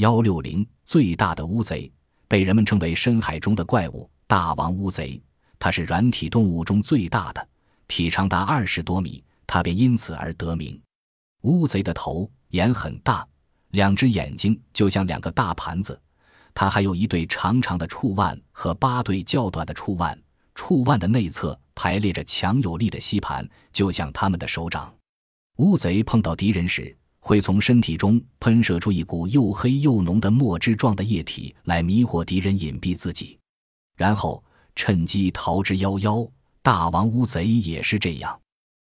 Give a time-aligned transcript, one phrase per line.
[0.00, 1.92] 幺六零最大的乌贼
[2.26, 5.20] 被人们称为深海中的怪物——大王乌贼。
[5.58, 7.48] 它是软体动物中最大的，
[7.86, 10.80] 体长达二十多米，它便因此而得名。
[11.42, 13.28] 乌贼的头眼很大，
[13.72, 16.00] 两只眼睛就像两个大盘子。
[16.54, 20.18] 它还有一对长长的触腕和八对较短的触腕，
[20.54, 24.94] 触腕的内侧排列着强有力的吸盘，就像它们的手掌。
[25.56, 33.38] 乌贼碰到敌人时，会从身体中喷射出一股又黑又浓的墨汁状的液体来迷惑敌人，隐蔽自己，
[33.96, 34.42] 然后
[34.74, 36.28] 趁机逃之夭夭。
[36.62, 38.40] 大王乌贼也是这样。